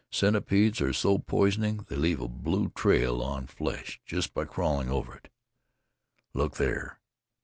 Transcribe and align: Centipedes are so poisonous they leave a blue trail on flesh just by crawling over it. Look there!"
Centipedes 0.11 0.81
are 0.81 0.93
so 0.93 1.19
poisonous 1.19 1.85
they 1.87 1.95
leave 1.95 2.19
a 2.21 2.27
blue 2.27 2.69
trail 2.69 3.21
on 3.21 3.45
flesh 3.45 4.01
just 4.03 4.33
by 4.33 4.45
crawling 4.45 4.89
over 4.89 5.13
it. 5.15 5.29
Look 6.33 6.55
there!" 6.55 6.99